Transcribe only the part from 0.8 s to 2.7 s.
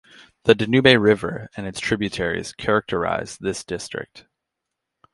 river and its tributaries